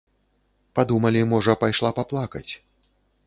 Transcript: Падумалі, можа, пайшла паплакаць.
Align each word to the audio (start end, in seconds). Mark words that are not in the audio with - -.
Падумалі, 0.77 1.21
можа, 1.35 1.55
пайшла 1.63 1.89
паплакаць. 1.99 2.49